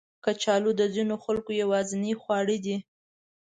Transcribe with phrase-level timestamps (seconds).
[0.23, 2.77] کچالو د ځینو خلکو یوازینی خواړه دي